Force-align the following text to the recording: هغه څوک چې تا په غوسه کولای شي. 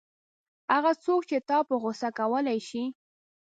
هغه 0.73 0.91
څوک 1.03 1.21
چې 1.29 1.37
تا 1.49 1.57
په 1.67 1.75
غوسه 1.81 2.09
کولای 2.19 2.59
شي. 2.67 2.83